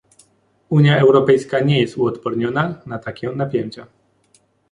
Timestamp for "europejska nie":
0.99-1.81